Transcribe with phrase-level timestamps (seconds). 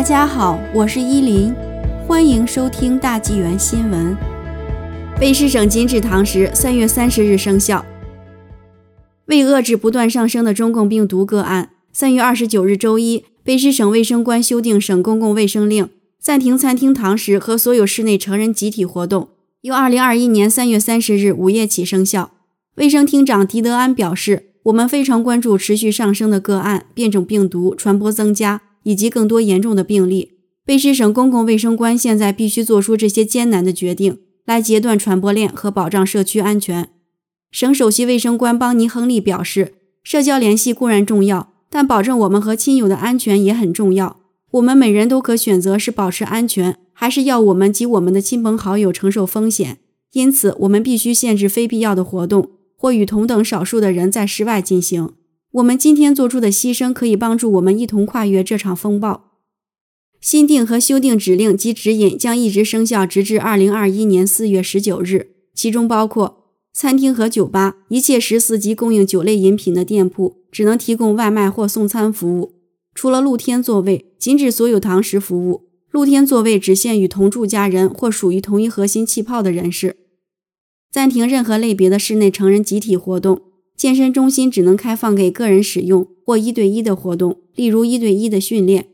[0.00, 1.54] 大家好，我是依林，
[2.08, 4.16] 欢迎收听大纪元新闻。
[5.20, 7.84] 卑诗省禁止堂食，三月三十日生效。
[9.26, 19.28] 为遏制不断上升的中共病毒个案，三月二十九日周一，卑诗省卫生官修订省公共卫生令，暂停餐厅堂食和所有室内成人集体活动，
[19.60, 22.30] 由二零二一年三月三十日午夜起生效。
[22.76, 30.32] 卫生厅长狄德安表示：“我们非常关注持续上升的个案、变种病毒传播增加。”以及更多严重的病例，
[30.66, 36.88] 卑诗省公共卫生官现在必须做出这些艰难的决定，来截断传播链和保障社区安全。
[37.50, 39.74] 省首席卫生官邦尼·亨利表示
[40.04, 44.18] ：“社交联系固然重要，但保证我们和亲友的安全也很重要。
[44.52, 49.78] 我们每人都可选择是保持安全，还是要我们及我们的亲朋好友承受风险。
[50.12, 55.10] 因此，我们必须限制非必要的活动，或与同等少数的人在室外进行。”
[55.52, 59.32] 我们今天做出的牺牲可以帮助我们一同跨越这场风暴。
[60.20, 65.32] 新定和修订指令及指引将一直生效，直至二零二一年四月十九日。
[65.52, 72.54] 其中包括餐厅和酒吧、一切十四级供应酒类饮品的店铺只能提供外卖或送餐服务，
[72.94, 75.68] 除了露天座位，禁止所有堂食服务。
[75.90, 79.96] 露天座位只限于同住家人或属于同一核心气泡的人士。
[80.92, 83.42] 暂停任何类别的室内成人集体活动。
[83.80, 88.88] 健身中心只能开放给个人使用或一对一的活动，例如一对一的训练。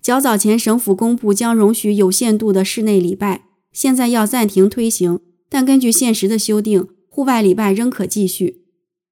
[0.00, 5.20] 较早前，省府公布将容许有限度的室内礼拜，现在要暂停推行，
[5.50, 8.62] 但根据现实的修订，户外礼拜仍可继续。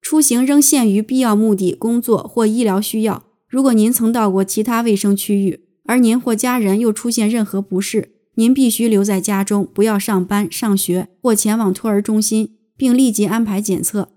[0.01, 3.25] 出行仍限于必要目的、工作或医疗需要。
[3.47, 14.16] 如果您曾到过其他卫生区域，而您或家人又出现任何不适，您必须留在家中，不要上班、上学或前往托儿中心，并立即安排检测。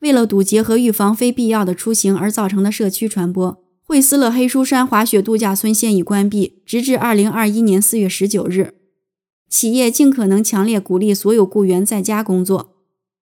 [0.00, 8.74] 为了堵截和预防非必要的出行而造成的社区传播，惠斯勒黑书山滑雪度假村现已关闭，直至二零二一年四月十九日。
[9.48, 12.76] 企业尽可能强烈鼓励所有雇员在家工作。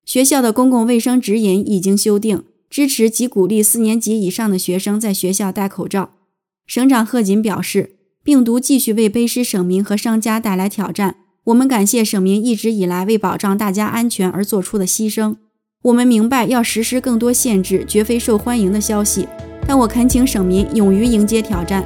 [0.05, 6.11] 学校的公共卫生指引已经修订，支持及鼓励四年级以上的学生在学校戴口罩。
[6.67, 11.17] 省长贺锦表示，病毒继续为卑诗省民和商家带来挑战。
[11.45, 15.37] 我们感谢省民一直以来为保障大家安全而做出的牺牲。
[15.87, 19.29] 我们明白要实施更多限制绝非受欢迎的消息，
[19.69, 21.85] 但我恳请省民勇于迎接挑战。